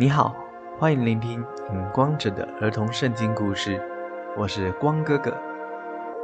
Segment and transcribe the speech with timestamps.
[0.00, 0.34] 你好，
[0.78, 3.78] 欢迎聆听荧光者的儿童圣经故事，
[4.34, 5.36] 我是光哥哥。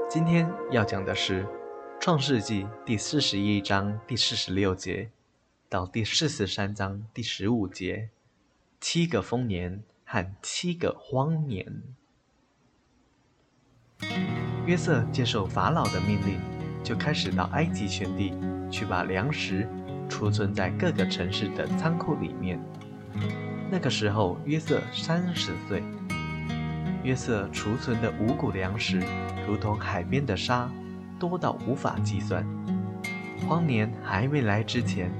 [0.09, 1.45] 今天要讲的是
[2.01, 5.11] 《创世纪》第四十一章第四十六节
[5.69, 8.09] 到第四十三章第十五节，
[8.81, 11.83] 七个丰年和七个荒年。
[14.65, 16.41] 约瑟接受法老的命令，
[16.83, 18.33] 就开始到埃及全地
[18.71, 19.69] 去把粮食
[20.09, 22.59] 储存在各个城市的仓库里面。
[23.71, 25.83] 那个时候，约瑟三十岁。
[27.03, 29.03] 约瑟储存的五谷粮食，
[29.47, 30.71] 如同海边的沙，
[31.19, 32.45] 多到无法计算。
[33.47, 35.11] 荒年还未来之前，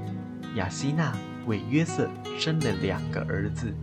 [0.55, 1.13] 雅西娜
[1.45, 3.73] 为约瑟生了两个儿子。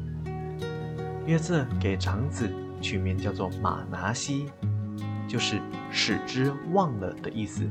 [1.27, 4.47] 约瑟给长子取名叫做马拿西。
[5.27, 5.59] 就是
[5.91, 7.69] 使之忘了的意思。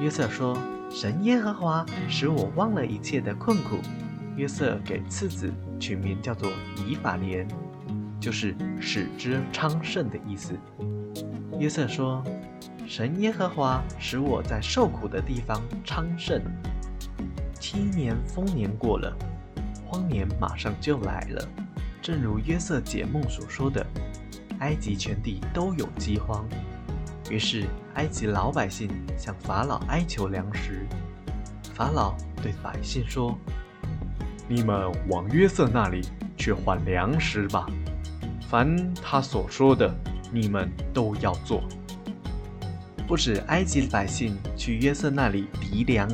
[0.00, 0.56] 约瑟说
[0.88, 3.78] ：“神耶和华使我忘了一切的困苦。”
[4.36, 6.50] 约瑟给次子取名叫做
[6.86, 7.46] 以法莲，
[8.20, 10.54] 就是使之昌盛的意思。
[11.58, 12.22] 约瑟说
[12.86, 16.42] ：“神耶和华使我在受苦的地方昌盛。”
[17.58, 19.16] 七年丰年过了，
[19.86, 21.48] 荒年马上就来了。
[22.00, 23.84] 正如约瑟解梦所说的。
[24.60, 26.44] 埃及全地都有饥荒，
[27.30, 30.84] 于是埃及老百姓向法老哀求粮食。
[31.74, 33.38] 法老对百姓说
[34.48, 36.00] ：“你们往约瑟那里
[36.36, 37.66] 去换粮食吧，
[38.48, 39.94] 凡他所说的，
[40.32, 41.62] 你们都要做。”
[43.06, 46.08] 不止埃及百姓去约瑟那里籴粮，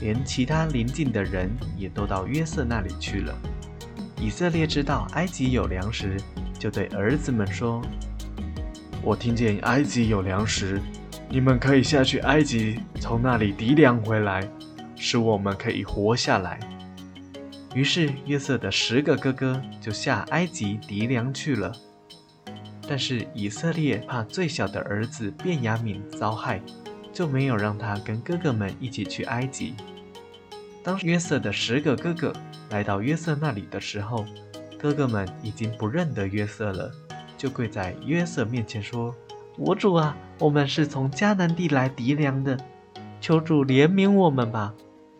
[0.00, 3.34] 连其他邻近的人也都到约瑟那里去了。
[4.20, 6.16] 以色列知道埃及有粮食。
[6.58, 7.82] 就对儿子们说
[9.02, 10.80] ：“我听见埃及有粮食，
[11.28, 14.48] 你们可以下去埃及，从那里籴粮回来，
[14.94, 16.60] 使我们可以活下来。”
[17.74, 21.72] 于是约瑟的十个哥哥就下埃及籴粮去了。
[22.88, 26.60] 但是以色列怕最小的儿子便雅悯遭害，
[27.12, 29.74] 就没有让他跟哥哥们一起去埃及。
[30.82, 32.32] 当约瑟的十个哥哥
[32.70, 34.26] 来到约瑟那里的时候，
[34.78, 36.90] 哥哥们已经不认得约瑟了，
[37.38, 39.14] 就跪在约瑟面前说
[39.56, 42.58] ：“我主啊，我们是从迦南地来籴粮的，
[43.20, 44.74] 求主怜悯我们吧。”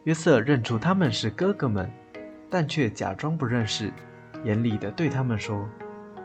[0.05, 1.89] 约瑟认出他们是哥哥们，
[2.53, 3.91] 但却假装不认识，
[4.45, 5.67] 严厉地对他们说：“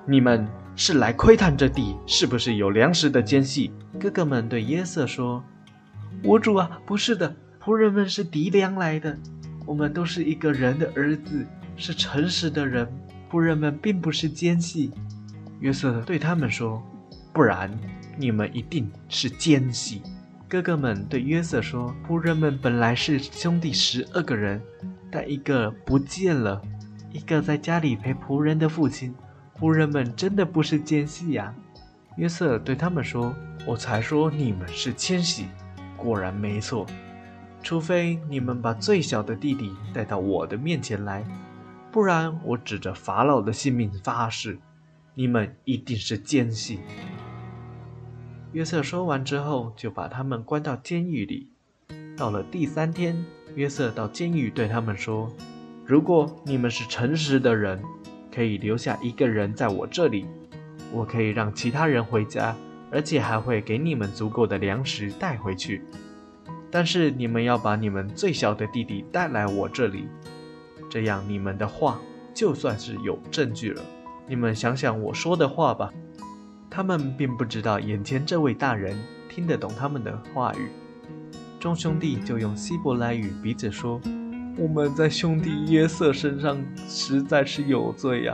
[0.05, 0.45] 你们
[0.75, 5.41] 是来窥探这地是不是有粮食的间隙？”哥哥们对约瑟说
[6.21, 7.33] ：“我主啊，不是的，
[7.63, 9.17] 仆人们是籴粮来的，
[9.65, 12.85] 我们都是一个人的儿子，是诚实的人。”
[13.31, 14.91] 仆人们并不是奸细，
[15.61, 16.83] 约瑟对他们说
[17.31, 17.71] ：“不然，
[18.17, 20.01] 你们一定是奸细。”
[20.49, 24.61] 哥哥们对约瑟说：“仆人们本来是兄弟十二个人，
[25.11, 26.61] 但一个不见了，
[27.11, 29.13] 一个在家里陪仆人的父亲。
[29.59, 31.53] 仆人们真的不是奸细呀。”
[32.17, 33.33] 约瑟对他们说
[33.65, 35.47] ：“我才说你们是奸细，
[35.95, 36.85] 果然没错。
[37.63, 41.23] 除非你们把最小的弟弟带到我的面前来。”
[41.91, 44.59] 不然，我指着法老的性命发誓，
[45.15, 46.79] 你们一定是奸细。
[48.51, 51.49] 约瑟说完之后，就把他们关到监狱里。
[52.17, 53.15] 到了第三天，
[53.53, 55.31] 约瑟到监狱对他们说
[55.85, 57.79] ：“如果你们是诚实的人，
[58.33, 60.25] 可以留下一个人在我这里，
[60.91, 62.55] 我可以让其他人回家，
[62.91, 65.83] 而且还会给你们足够的粮食带回去。
[66.71, 70.07] 但是你们要把你们最小的弟弟带来我这里。”
[70.89, 71.99] 这样，你们的话
[72.33, 73.81] 就算是有证据了。
[74.25, 75.93] 你们想想我说的话吧。
[76.69, 78.97] 他们并不知道眼前这位大人
[79.29, 80.69] 听得懂他们的话语。
[81.59, 83.99] 众兄弟就用希伯来语彼此说
[84.57, 88.33] ：“我们在兄弟约瑟身上实在是有罪呀。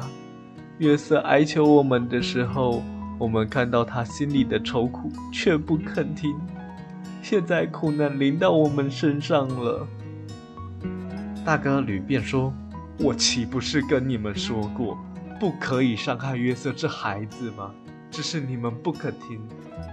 [0.80, 2.84] 约瑟哀求我们的时候，
[3.18, 6.36] 我们看到他心里的愁苦，却不肯听。
[7.22, 9.88] 现在苦难临到我们身上了。”
[11.46, 12.54] 大哥吕便说
[13.00, 14.98] ：“我岂不是跟你们说过，
[15.40, 17.72] 不可以伤害约瑟这孩子吗？
[18.12, 19.42] 只是你们不肯听，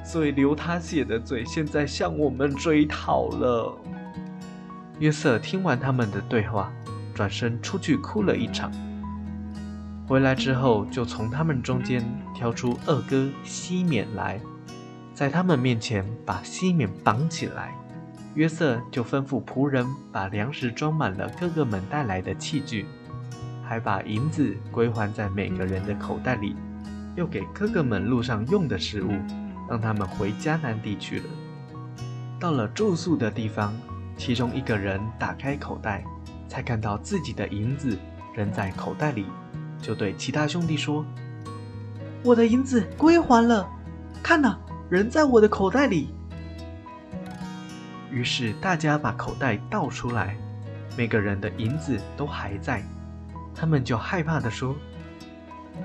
[0.05, 3.77] 所以流他血的罪现在向我们追讨了。”
[4.99, 6.71] 约瑟听完他们的对话，
[7.15, 8.71] 转身出去哭了一场。
[10.07, 12.05] 回来之后，就从他们中间
[12.35, 14.41] 挑出二哥西缅来，
[15.15, 17.73] 在他们面前把西缅绑起来。
[18.35, 22.87] 约瑟就吩咐仆人把粮食装满了哥哥们带来的器具，
[23.65, 26.55] 还把银子归还在每个人的口袋里，
[27.17, 29.11] 又给哥哥们路上用的食物，
[29.71, 31.25] 让他们回迦南地去了。
[32.41, 33.73] 到了住宿的地方，
[34.17, 36.05] 其中一个人打开口袋，
[36.49, 37.97] 才看到自己的银子
[38.35, 39.27] 仍在口袋里，
[39.81, 41.05] 就对其他兄弟说
[42.25, 43.69] ：“我的银子归还了，
[44.23, 44.59] 看呐，
[44.89, 46.13] 人在我的口袋里。”
[48.11, 50.37] 于是大家把口袋倒出来，
[50.97, 52.83] 每个人的银子都还在。
[53.55, 54.75] 他们就害怕地说：“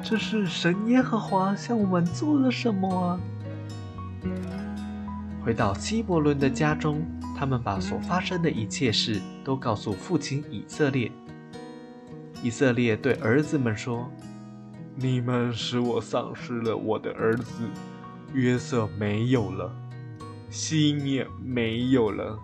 [0.02, 3.20] 这是神耶和华向我们做了什么？”
[5.46, 7.06] 回到希伯伦的家中，
[7.38, 11.12] 他们把所发生的一切事都告诉父亲以色列。
[12.42, 14.10] 以色列对儿子们说
[14.98, 17.70] ：“你们使我丧失了我的儿子
[18.34, 19.72] 约瑟，没有了。”
[20.50, 22.40] 西面没有了，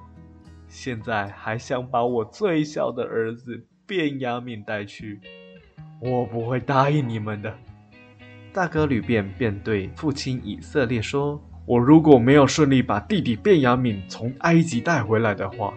[0.68, 5.20] 现在还想把我最小的儿子便雅敏带去，
[6.00, 7.52] 我不会答应你们的。
[8.54, 15.74] 大哥吕便便对父亲以色列说：“我如果没有顺利把弟弟便雅悯从埃及带回来的话，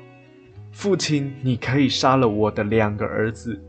[0.72, 3.62] 父亲你可以杀了我的两个儿子，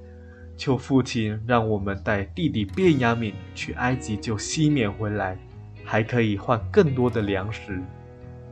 [0.57, 5.37] 求父亲让我们带弟弟便雅悯去埃及救西缅回来，
[5.83, 7.79] 还可以换更多的粮食。”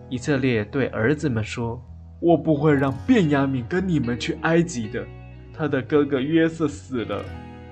[0.10, 1.82] 以色列对儿子们说
[2.20, 5.04] ：“我不会让便雅悯跟你们去埃及的。
[5.54, 7.24] 他的哥哥约瑟死了，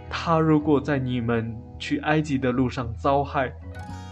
[0.09, 3.51] 他如果在你们去埃及的路上遭害，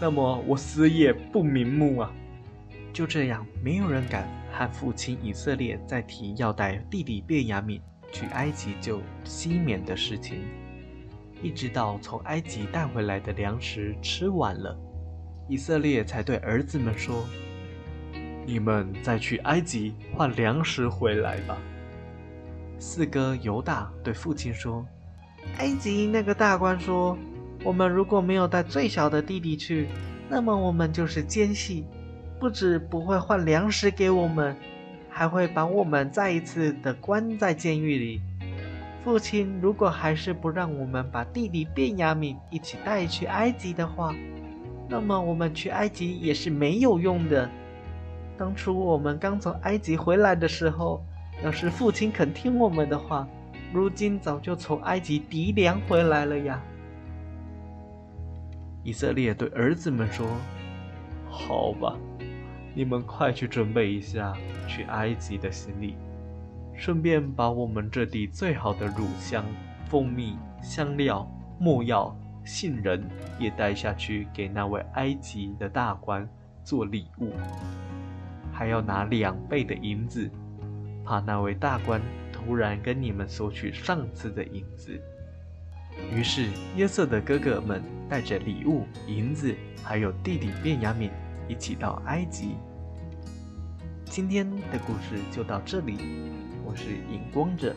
[0.00, 2.12] 那么我死也不瞑目啊！”
[2.92, 7.80] 就这样，没有人敢和父亲以色列再提要带弟弟便雅敏
[8.10, 10.40] 去埃及救西缅的事情，
[11.40, 14.76] 一直到从埃及带回来的粮食吃完了，
[15.48, 17.24] 以色列才对儿子们说。
[18.46, 21.56] 你们再去埃及换粮食回来吧。
[22.80, 24.84] 四哥犹大对父亲说
[25.58, 27.16] ：“埃及那个大官说，
[27.62, 29.88] 我们如果没有带最小的弟弟去，
[30.28, 31.84] 那么我们就是奸细，
[32.38, 34.56] 不止不会换粮食给我们，
[35.10, 38.20] 还会把我们再一次的关在监狱里。
[39.04, 44.14] 父亲如果还是不让我们把弟弟便雅悯一起带去埃及的话，
[44.88, 47.48] 那么我们去埃及也是没有用的。”
[48.38, 51.04] 当初我们刚从埃及回来的时候，
[51.44, 53.28] 要是父亲肯听我们的话，
[53.70, 56.58] 如今早就从埃及籴粮回来了呀。
[58.82, 60.26] 以色列对儿子们说
[61.28, 61.96] ：“好吧，
[62.74, 64.32] 你们快去准备一下
[64.66, 65.96] 去埃及的行李，
[66.74, 69.44] 顺便把我们这地最好的乳香、
[69.86, 73.04] 蜂蜜、香料、木药、杏仁
[73.38, 76.28] 也带下去，给那位埃及的大官
[76.64, 77.32] 做礼物。”
[78.52, 80.30] 还要拿两倍的银子，
[81.04, 82.00] 怕那位大官
[82.32, 85.00] 突然跟你们索取上次的银子。
[86.12, 91.10] 于是约瑟的哥哥们带着礼物、银子，还有弟弟便雅悯
[91.48, 92.56] 一起到埃及。
[94.04, 95.96] 今天的故事就到这里，
[96.64, 97.74] 我是影光者，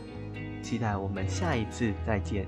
[0.62, 2.48] 期待我们下一次再见。